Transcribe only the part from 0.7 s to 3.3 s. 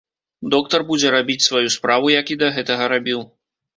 будзе рабіць сваю справу, як і да гэтага рабіў.